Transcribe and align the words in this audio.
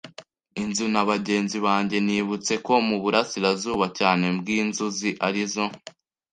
inzu 0.61 0.85
na 0.93 1.03
bagenzi 1.09 1.57
banjye. 1.65 1.97
Nibutse 2.05 2.53
ko 2.65 2.73
muburasirazuba 2.87 3.85
cyane 3.99 4.25
bwinzuzi 4.39 5.09
arizo 5.27 5.65